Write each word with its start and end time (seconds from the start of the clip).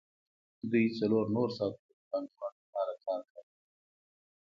دوی 0.69 0.85
څلور 0.99 1.25
نور 1.35 1.49
ساعتونه 1.57 1.91
د 2.01 2.01
پانګوال 2.09 2.53
لپاره 2.63 2.93
کار 3.05 3.19
کاوه 3.31 3.49